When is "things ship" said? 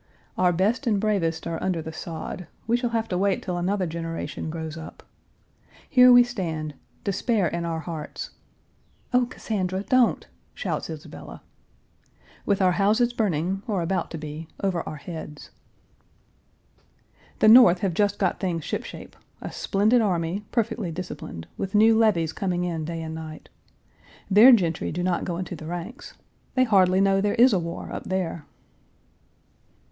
18.39-18.83